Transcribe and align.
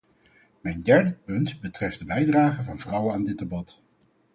Mijn 0.61 0.81
derde 0.81 1.13
punt 1.13 1.59
betreft 1.59 1.99
de 1.99 2.05
bijdrage 2.05 2.63
van 2.63 2.79
vrouwen 2.79 3.13
aan 3.13 3.23
dit 3.23 3.37
debat. 3.37 3.81